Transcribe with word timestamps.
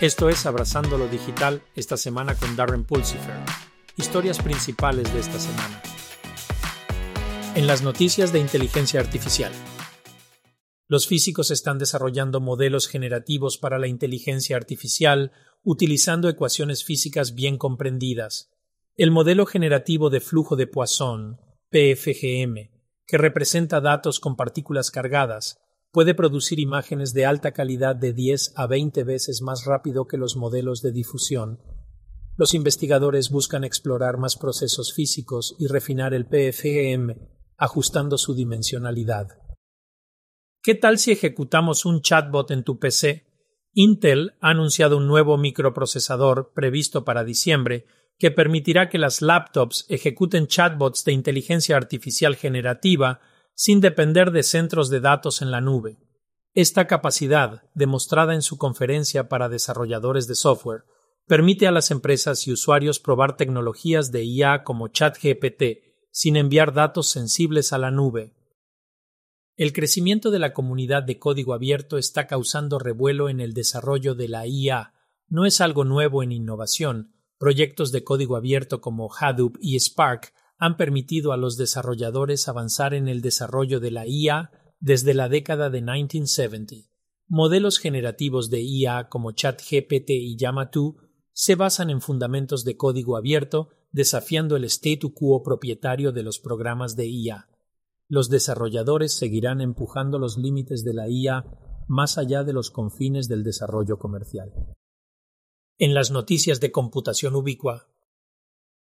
Esto 0.00 0.30
es 0.30 0.46
Abrazando 0.46 0.96
lo 0.96 1.08
Digital 1.08 1.60
esta 1.76 1.98
semana 1.98 2.34
con 2.34 2.56
Darren 2.56 2.84
Pulsifer. 2.84 3.34
Historias 3.98 4.40
principales 4.40 5.12
de 5.12 5.20
esta 5.20 5.38
semana. 5.38 5.82
En 7.54 7.66
las 7.66 7.82
noticias 7.82 8.32
de 8.32 8.38
inteligencia 8.38 8.98
artificial. 8.98 9.52
Los 10.88 11.06
físicos 11.06 11.50
están 11.50 11.76
desarrollando 11.76 12.40
modelos 12.40 12.88
generativos 12.88 13.58
para 13.58 13.78
la 13.78 13.88
inteligencia 13.88 14.56
artificial 14.56 15.32
utilizando 15.64 16.30
ecuaciones 16.30 16.82
físicas 16.82 17.34
bien 17.34 17.58
comprendidas. 17.58 18.48
El 18.96 19.10
modelo 19.10 19.44
generativo 19.44 20.08
de 20.08 20.20
flujo 20.20 20.56
de 20.56 20.66
Poisson, 20.66 21.42
PFGM, 21.68 22.70
que 23.06 23.18
representa 23.18 23.82
datos 23.82 24.18
con 24.18 24.34
partículas 24.34 24.90
cargadas, 24.90 25.60
puede 25.92 26.14
producir 26.14 26.60
imágenes 26.60 27.12
de 27.12 27.26
alta 27.26 27.52
calidad 27.52 27.96
de 27.96 28.12
10 28.12 28.52
a 28.56 28.66
20 28.66 29.04
veces 29.04 29.42
más 29.42 29.64
rápido 29.64 30.06
que 30.06 30.16
los 30.16 30.36
modelos 30.36 30.82
de 30.82 30.92
difusión. 30.92 31.60
Los 32.36 32.54
investigadores 32.54 33.30
buscan 33.30 33.64
explorar 33.64 34.16
más 34.16 34.36
procesos 34.36 34.94
físicos 34.94 35.56
y 35.58 35.66
refinar 35.66 36.14
el 36.14 36.26
PFGM, 36.26 37.16
ajustando 37.56 38.16
su 38.18 38.34
dimensionalidad. 38.34 39.28
¿Qué 40.62 40.74
tal 40.74 40.98
si 40.98 41.12
ejecutamos 41.12 41.84
un 41.84 42.02
chatbot 42.02 42.50
en 42.50 42.64
tu 42.64 42.78
PC? 42.78 43.26
Intel 43.72 44.34
ha 44.40 44.50
anunciado 44.50 44.96
un 44.96 45.06
nuevo 45.06 45.38
microprocesador 45.38 46.52
previsto 46.54 47.04
para 47.04 47.24
diciembre 47.24 47.86
que 48.18 48.30
permitirá 48.30 48.88
que 48.88 48.98
las 48.98 49.22
laptops 49.22 49.86
ejecuten 49.88 50.46
chatbots 50.46 51.04
de 51.04 51.12
inteligencia 51.12 51.76
artificial 51.76 52.36
generativa 52.36 53.20
sin 53.62 53.82
depender 53.82 54.30
de 54.30 54.42
centros 54.42 54.88
de 54.88 55.00
datos 55.00 55.42
en 55.42 55.50
la 55.50 55.60
nube. 55.60 55.98
Esta 56.54 56.86
capacidad, 56.86 57.62
demostrada 57.74 58.32
en 58.32 58.40
su 58.40 58.56
conferencia 58.56 59.28
para 59.28 59.50
desarrolladores 59.50 60.26
de 60.26 60.34
software, 60.34 60.84
permite 61.26 61.66
a 61.66 61.70
las 61.70 61.90
empresas 61.90 62.46
y 62.46 62.52
usuarios 62.52 63.00
probar 63.00 63.36
tecnologías 63.36 64.12
de 64.12 64.24
IA 64.24 64.64
como 64.64 64.88
ChatGPT 64.88 65.62
sin 66.10 66.36
enviar 66.36 66.72
datos 66.72 67.08
sensibles 67.08 67.74
a 67.74 67.78
la 67.78 67.90
nube. 67.90 68.34
El 69.58 69.74
crecimiento 69.74 70.30
de 70.30 70.38
la 70.38 70.54
comunidad 70.54 71.02
de 71.02 71.18
código 71.18 71.52
abierto 71.52 71.98
está 71.98 72.26
causando 72.26 72.78
revuelo 72.78 73.28
en 73.28 73.40
el 73.40 73.52
desarrollo 73.52 74.14
de 74.14 74.28
la 74.28 74.46
IA. 74.46 74.94
No 75.28 75.44
es 75.44 75.60
algo 75.60 75.84
nuevo 75.84 76.22
en 76.22 76.32
innovación. 76.32 77.12
Proyectos 77.38 77.92
de 77.92 78.04
código 78.04 78.36
abierto 78.36 78.80
como 78.80 79.10
Hadoop 79.12 79.58
y 79.60 79.78
Spark 79.78 80.32
han 80.60 80.76
permitido 80.76 81.32
a 81.32 81.36
los 81.36 81.56
desarrolladores 81.56 82.46
avanzar 82.46 82.94
en 82.94 83.08
el 83.08 83.20
desarrollo 83.20 83.80
de 83.80 83.90
la 83.90 84.06
IA 84.06 84.52
desde 84.78 85.14
la 85.14 85.28
década 85.28 85.70
de 85.70 85.80
1970. 85.80 86.88
Modelos 87.26 87.78
generativos 87.78 88.50
de 88.50 88.60
IA 88.62 89.08
como 89.08 89.32
ChatGPT 89.32 90.10
y 90.10 90.36
Llama2 90.36 90.94
se 91.32 91.56
basan 91.56 91.90
en 91.90 92.00
fundamentos 92.00 92.64
de 92.64 92.76
código 92.76 93.16
abierto, 93.16 93.70
desafiando 93.90 94.54
el 94.54 94.64
statu 94.64 95.12
quo 95.12 95.42
propietario 95.42 96.12
de 96.12 96.22
los 96.22 96.38
programas 96.38 96.94
de 96.94 97.08
IA 97.08 97.48
los 98.10 98.28
desarrolladores 98.28 99.14
seguirán 99.14 99.60
empujando 99.60 100.18
los 100.18 100.36
límites 100.36 100.82
de 100.82 100.94
la 100.94 101.08
IA 101.08 101.44
más 101.86 102.18
allá 102.18 102.42
de 102.42 102.52
los 102.52 102.72
confines 102.72 103.28
del 103.28 103.44
desarrollo 103.44 104.00
comercial. 104.00 104.52
En 105.78 105.94
las 105.94 106.10
noticias 106.10 106.58
de 106.58 106.72
computación 106.72 107.36
ubicua, 107.36 107.86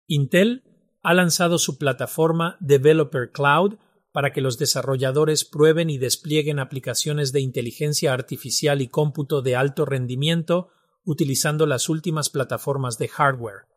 Intel 0.08 0.64
ha 1.04 1.14
lanzado 1.14 1.58
su 1.58 1.78
plataforma 1.78 2.58
Developer 2.60 3.32
Cloud 3.32 3.76
para 4.12 4.32
que 4.32 4.42
los 4.42 4.58
desarrolladores 4.58 5.46
prueben 5.46 5.90
y 5.90 5.98
desplieguen 5.98 6.60
aplicaciones 6.60 7.32
de 7.32 7.42
inteligencia 7.42 8.14
artificial 8.14 8.82
y 8.82 8.88
cómputo 8.88 9.42
de 9.42 9.56
alto 9.56 9.86
rendimiento 9.86 10.70
utilizando 11.04 11.66
las 11.66 11.90
últimas 11.90 12.30
plataformas 12.30 12.98
de 12.98 13.10
hardware. 13.10 13.68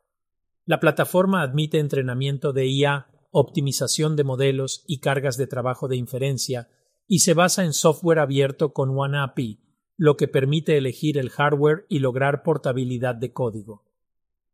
La 0.65 0.81
plataforma 0.81 1.43
admite 1.43 1.79
entrenamiento 1.79 2.53
de 2.53 2.67
IA 2.67 3.09
optimización 3.39 4.17
de 4.17 4.25
modelos 4.25 4.83
y 4.87 5.01
cargas 5.01 5.37
de 5.37 5.47
trabajo 5.47 5.89
de 5.89 5.97
inferencia, 5.97 6.71
y 7.07 7.19
se 7.19 7.35
basa 7.35 7.65
en 7.65 7.75
software 7.75 8.19
abierto 8.19 8.73
con 8.73 8.99
OneAPI, 8.99 9.61
lo 9.99 10.17
que 10.17 10.27
permite 10.27 10.79
elegir 10.79 11.19
el 11.19 11.29
hardware 11.29 11.85
y 11.91 11.99
lograr 11.99 12.43
portabilidad 12.43 13.15
de 13.15 13.35
código. 13.35 13.85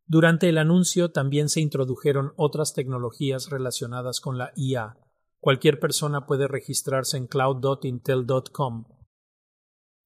Durante 0.05 0.49
el 0.49 0.57
anuncio 0.57 1.11
también 1.11 1.49
se 1.49 1.61
introdujeron 1.61 2.33
otras 2.35 2.73
tecnologías 2.73 3.49
relacionadas 3.49 4.19
con 4.19 4.37
la 4.37 4.51
IA. 4.55 4.97
Cualquier 5.39 5.79
persona 5.79 6.25
puede 6.25 6.47
registrarse 6.47 7.17
en 7.17 7.27
cloud.intel.com. 7.27 8.85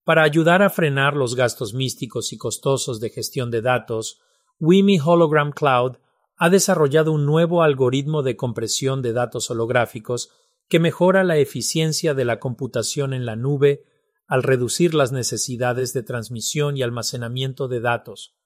Para 0.04 0.24
ayudar 0.24 0.62
a 0.62 0.70
frenar 0.70 1.16
los 1.16 1.36
gastos 1.36 1.74
místicos 1.74 2.32
y 2.32 2.38
costosos 2.38 3.00
de 3.00 3.10
gestión 3.10 3.52
de 3.52 3.62
datos, 3.62 4.22
Wimi 4.60 5.00
Hologram 5.00 5.52
Cloud 5.52 5.98
ha 6.38 6.50
desarrollado 6.50 7.12
un 7.12 7.26
nuevo 7.26 7.64
algoritmo 7.64 8.24
de 8.24 8.38
compresión 8.38 9.02
de 9.02 9.12
datos 9.12 9.50
holográficos 9.52 10.32
que 10.70 10.80
mejora 10.80 11.24
la 11.24 11.38
eficiencia 11.38 12.14
de 12.14 12.26
la 12.26 12.40
computación 12.40 13.14
en 13.14 13.26
la 13.26 13.36
nube 13.36 13.84
al 14.28 14.44
reducir 14.44 14.94
las 14.94 15.12
necesidades 15.12 15.94
de 15.94 16.04
transmisión 16.04 16.78
y 16.78 16.84
almacenamiento 16.84 17.68
de 17.68 17.80
datos. 17.80 18.37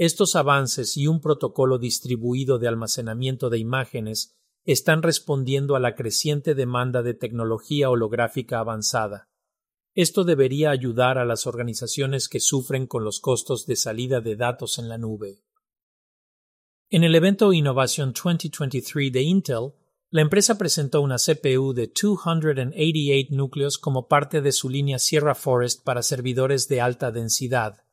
Estos 0.00 0.34
avances 0.34 0.96
y 0.96 1.08
un 1.08 1.20
protocolo 1.20 1.76
distribuido 1.76 2.58
de 2.58 2.66
almacenamiento 2.66 3.50
de 3.50 3.58
imágenes 3.58 4.34
están 4.64 5.02
respondiendo 5.02 5.76
a 5.76 5.78
la 5.78 5.94
creciente 5.94 6.54
demanda 6.54 7.02
de 7.02 7.12
tecnología 7.12 7.90
holográfica 7.90 8.60
avanzada. 8.60 9.28
Esto 9.94 10.24
debería 10.24 10.70
ayudar 10.70 11.18
a 11.18 11.26
las 11.26 11.46
organizaciones 11.46 12.30
que 12.30 12.40
sufren 12.40 12.86
con 12.86 13.04
los 13.04 13.20
costos 13.20 13.66
de 13.66 13.76
salida 13.76 14.22
de 14.22 14.36
datos 14.36 14.78
en 14.78 14.88
la 14.88 14.96
nube. 14.96 15.44
En 16.88 17.04
el 17.04 17.14
evento 17.14 17.52
Innovation 17.52 18.14
2023 18.14 19.12
de 19.12 19.20
Intel, 19.20 19.74
la 20.08 20.22
empresa 20.22 20.56
presentó 20.56 21.02
una 21.02 21.16
CPU 21.16 21.74
de 21.74 21.88
288 21.88 23.34
núcleos 23.36 23.76
como 23.76 24.08
parte 24.08 24.40
de 24.40 24.52
su 24.52 24.70
línea 24.70 24.98
Sierra 24.98 25.34
Forest 25.34 25.84
para 25.84 26.02
servidores 26.02 26.68
de 26.68 26.80
alta 26.80 27.12
densidad. 27.12 27.84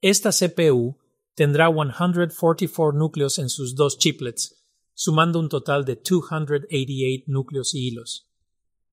Esta 0.00 0.30
CPU 0.30 1.03
tendrá 1.34 1.68
144 1.68 2.92
núcleos 2.92 3.38
en 3.38 3.48
sus 3.48 3.74
dos 3.74 3.98
chiplets, 3.98 4.64
sumando 4.92 5.38
un 5.40 5.48
total 5.48 5.84
de 5.84 5.96
288 5.96 7.24
núcleos 7.26 7.74
y 7.74 7.88
hilos. 7.88 8.28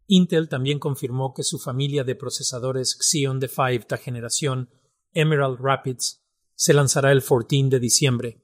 Intel 0.07 0.49
también 0.49 0.79
confirmó 0.79 1.33
que 1.33 1.43
su 1.43 1.59
familia 1.59 2.03
de 2.03 2.15
procesadores 2.15 2.97
Xeon 2.99 3.39
de 3.39 3.47
cuarta 3.47 3.97
generación 3.97 4.69
Emerald 5.13 5.59
Rapids 5.61 6.23
se 6.55 6.73
lanzará 6.73 7.11
el 7.11 7.21
14 7.21 7.69
de 7.69 7.79
diciembre 7.79 8.41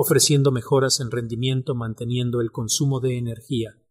ofreciendo 0.00 0.52
mejoras 0.52 1.00
en 1.00 1.10
rendimiento 1.10 1.74
manteniendo 1.74 2.40
el 2.40 2.52
consumo 2.52 3.00
de 3.00 3.18
energía. 3.18 3.82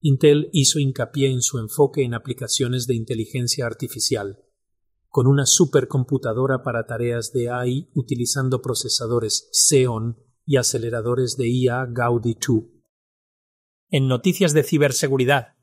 Intel 0.00 0.48
hizo 0.52 0.78
hincapié 0.78 1.28
en 1.28 1.42
su 1.42 1.58
enfoque 1.58 2.04
en 2.04 2.14
aplicaciones 2.14 2.86
de 2.86 2.94
inteligencia 2.94 3.66
artificial, 3.66 4.43
con 5.14 5.28
una 5.28 5.46
supercomputadora 5.46 6.64
para 6.64 6.86
tareas 6.86 7.32
de 7.32 7.48
AI 7.48 7.88
utilizando 7.94 8.60
procesadores 8.60 9.48
Xeon 9.52 10.18
y 10.44 10.56
aceleradores 10.56 11.36
de 11.36 11.46
IA 11.46 11.86
Gaudi 11.88 12.34
2. 12.34 12.64
En 13.90 14.08
noticias 14.08 14.54
de 14.54 14.64
ciberseguridad, 14.64 15.54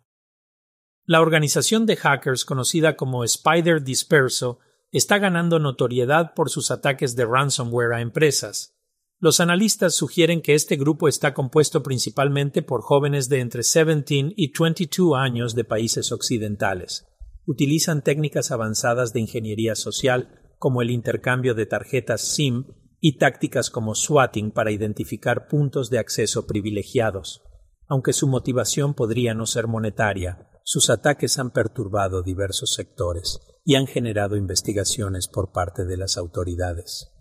la 1.04 1.20
organización 1.20 1.86
de 1.86 1.98
hackers 1.98 2.46
conocida 2.46 2.96
como 2.96 3.26
Spider 3.26 3.84
Disperso 3.84 4.60
está 4.90 5.18
ganando 5.18 5.60
notoriedad 5.60 6.34
por 6.34 6.50
sus 6.50 6.72
ataques 6.72 7.18
de 7.18 7.26
ransomware 7.26 7.92
a 7.92 8.00
empresas. 8.00 8.78
Los 9.20 9.42
analistas 9.42 9.94
sugieren 9.94 10.42
que 10.42 10.56
este 10.56 10.78
grupo 10.78 11.10
está 11.10 11.34
compuesto 11.34 11.84
principalmente 11.84 12.62
por 12.62 12.84
jóvenes 12.84 13.28
de 13.28 13.42
entre 13.42 13.64
17 13.64 14.34
y 14.34 14.54
22 14.58 15.18
años 15.18 15.56
de 15.56 15.66
países 15.66 16.14
occidentales. 16.14 17.11
Utilizan 17.46 18.04
técnicas 18.04 18.52
avanzadas 18.52 19.14
de 19.14 19.22
ingeniería 19.22 19.76
social 19.76 20.40
como 20.58 20.82
el 20.82 20.92
intercambio 20.92 21.56
de 21.56 21.66
tarjetas 21.66 22.22
SIM 22.22 22.66
y 23.00 23.18
tácticas 23.18 23.70
como 23.70 23.96
swatting 23.96 24.52
para 24.52 24.72
identificar 24.72 25.48
puntos 25.48 25.90
de 25.90 25.98
acceso 25.98 26.46
privilegiados. 26.46 27.42
Aunque 27.88 28.14
su 28.14 28.28
motivación 28.28 28.94
podría 28.94 29.34
no 29.34 29.48
ser 29.48 29.68
monetaria, 29.68 30.48
sus 30.64 30.90
ataques 30.90 31.40
han 31.40 31.52
perturbado 31.52 32.22
diversos 32.22 32.74
sectores 32.74 33.40
y 33.66 33.76
han 33.76 33.88
generado 33.88 34.38
investigaciones 34.38 35.28
por 35.28 35.52
parte 35.52 35.86
de 35.86 35.98
las 35.98 36.18
autoridades. 36.18 37.12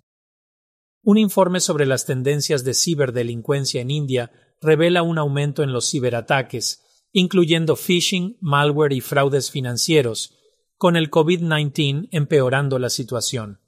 Un 1.02 1.16
informe 1.16 1.60
sobre 1.60 1.86
las 1.86 2.04
tendencias 2.04 2.62
de 2.62 2.74
ciberdelincuencia 2.74 3.80
en 3.80 3.90
India 3.90 4.30
revela 4.60 5.02
un 5.02 5.16
aumento 5.16 5.62
en 5.62 5.72
los 5.72 5.90
ciberataques, 5.90 6.84
incluyendo 7.12 7.76
phishing, 7.76 8.36
malware 8.40 8.92
y 8.92 9.00
fraudes 9.00 9.50
financieros, 9.50 10.36
con 10.76 10.96
el 10.96 11.10
COVID-19 11.10 12.08
empeorando 12.10 12.78
la 12.78 12.90
situación. 12.90 13.60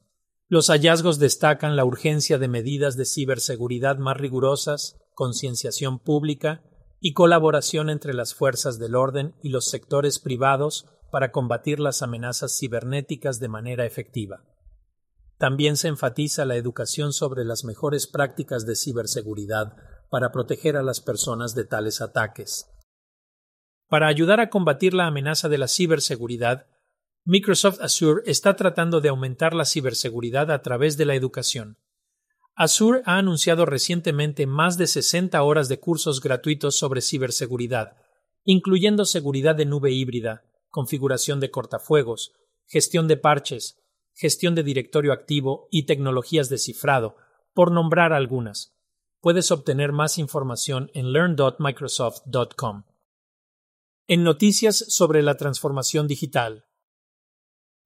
Los 0.49 0.69
hallazgos 0.69 1.19
destacan 1.19 1.77
la 1.77 1.85
urgencia 1.85 2.39
de 2.39 2.49
medidas 2.49 2.97
de 2.97 3.07
ciberseguridad 3.07 3.99
más 3.99 4.17
rigurosas, 4.17 4.97
concienciación 5.15 5.99
pública 5.99 6.63
y 7.01 7.15
colaboración 7.15 7.91
entre 7.91 8.15
las 8.15 8.35
fuerzas 8.35 8.79
del 8.79 8.95
orden 8.95 9.35
y 9.43 9.49
los 9.49 9.69
sectores 9.69 10.19
privados 10.19 10.87
para 11.11 11.33
combatir 11.33 11.81
las 11.81 12.03
amenazas 12.03 12.57
cibernéticas 12.59 13.41
de 13.41 13.49
manera 13.49 13.85
efectiva. 13.85 14.45
También 15.37 15.77
se 15.77 15.89
enfatiza 15.89 16.45
la 16.45 16.57
educación 16.57 17.13
sobre 17.13 17.45
las 17.45 17.65
mejores 17.65 18.07
prácticas 18.07 18.65
de 18.65 18.77
ciberseguridad 18.77 19.75
para 20.09 20.31
proteger 20.31 20.77
a 20.77 20.83
las 20.83 21.01
personas 21.01 21.55
de 21.55 21.65
tales 21.65 22.01
ataques. 22.01 22.69
Para 23.93 24.07
ayudar 24.07 24.41
a 24.41 24.49
combatir 24.49 24.95
la 24.95 25.07
amenaza 25.07 25.51
de 25.51 25.59
la 25.59 25.69
ciberseguridad, 25.69 26.67
Microsoft 27.27 27.83
Azure 27.83 28.23
está 28.25 28.57
tratando 28.57 29.03
de 29.03 29.11
aumentar 29.11 29.53
la 29.53 29.67
ciberseguridad 29.67 30.51
a 30.51 30.63
través 30.63 30.97
de 30.97 31.05
la 31.05 31.15
educación. 31.15 31.77
Azure 32.55 33.03
ha 33.05 33.19
anunciado 33.19 33.67
recientemente 33.67 34.47
más 34.47 34.79
de 34.79 34.87
60 34.87 35.43
horas 35.43 35.69
de 35.69 35.79
cursos 35.79 36.23
gratuitos 36.23 36.75
sobre 36.75 37.03
ciberseguridad, 37.03 37.99
incluyendo 38.45 39.05
seguridad 39.05 39.57
de 39.57 39.67
nube 39.67 39.91
híbrida, 39.91 40.43
configuración 40.71 41.39
de 41.39 41.51
cortafuegos, 41.51 42.33
gestión 42.67 43.09
de 43.09 43.19
parches, 43.19 43.79
gestión 44.15 44.55
de 44.55 44.63
directorio 44.63 45.13
activo 45.13 45.69
y 45.71 45.83
tecnologías 45.83 46.49
de 46.49 46.57
cifrado, 46.57 47.17
por 47.53 47.71
nombrar 47.71 48.15
algunas. 48.15 48.75
Puedes 49.21 49.51
obtener 49.51 49.93
más 49.93 50.17
información 50.17 50.91
en 50.95 51.13
learn.microsoft.com. 51.13 52.85
En 54.09 54.25
noticias 54.25 54.85
sobre 54.89 55.23
la 55.23 55.37
transformación 55.37 56.09
digital. 56.09 56.65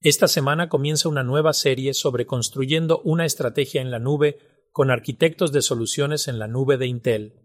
Esta 0.01 0.29
semana 0.29 0.71
comienza 0.71 1.11
una 1.11 1.23
nueva 1.23 1.53
serie 1.53 1.93
sobre 1.93 2.25
construyendo 2.25 3.03
una 3.05 3.27
estrategia 3.27 3.83
en 3.83 3.91
la 3.91 3.99
nube 3.99 4.39
con 4.73 4.91
arquitectos 4.91 5.53
de 5.53 5.61
soluciones 5.61 6.27
en 6.27 6.39
la 6.39 6.49
nube 6.49 6.79
de 6.79 6.87
Intel. 6.87 7.43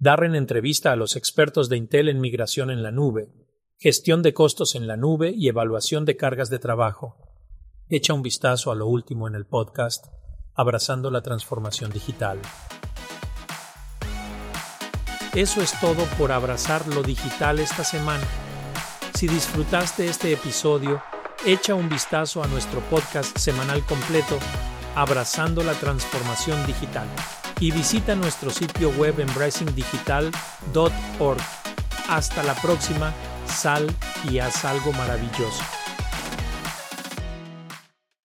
Darren 0.00 0.34
entrevista 0.34 0.90
a 0.90 0.96
los 0.96 1.14
expertos 1.14 1.68
de 1.68 1.76
Intel 1.76 2.08
en 2.08 2.20
migración 2.20 2.72
en 2.72 2.82
la 2.82 2.90
nube, 2.90 3.28
gestión 3.78 4.22
de 4.22 4.34
costos 4.34 4.74
en 4.74 4.88
la 4.88 4.96
nube 4.96 5.32
y 5.36 5.46
evaluación 5.46 6.04
de 6.04 6.16
cargas 6.16 6.50
de 6.50 6.58
trabajo. 6.58 7.16
Echa 7.88 8.14
un 8.14 8.22
vistazo 8.22 8.72
a 8.72 8.74
lo 8.74 8.88
último 8.88 9.28
en 9.28 9.36
el 9.36 9.46
podcast 9.46 10.06
Abrazando 10.54 11.08
la 11.12 11.22
Transformación 11.22 11.92
Digital. 11.92 12.40
Eso 15.34 15.62
es 15.62 15.72
todo 15.80 16.04
por 16.18 16.30
abrazar 16.30 16.86
lo 16.88 17.02
digital 17.02 17.58
esta 17.58 17.84
semana. 17.84 18.22
Si 19.14 19.26
disfrutaste 19.26 20.06
este 20.06 20.30
episodio, 20.32 21.02
echa 21.46 21.74
un 21.74 21.88
vistazo 21.88 22.44
a 22.44 22.48
nuestro 22.48 22.80
podcast 22.82 23.38
semanal 23.38 23.82
completo 23.86 24.38
Abrazando 24.94 25.64
la 25.64 25.72
Transformación 25.72 26.66
Digital 26.66 27.08
y 27.60 27.70
visita 27.70 28.14
nuestro 28.14 28.50
sitio 28.50 28.90
web 28.90 29.20
embracingdigital.org. 29.20 31.40
Hasta 32.10 32.42
la 32.42 32.54
próxima, 32.56 33.14
sal 33.46 33.86
y 34.30 34.38
haz 34.38 34.66
algo 34.66 34.92
maravilloso. 34.92 35.62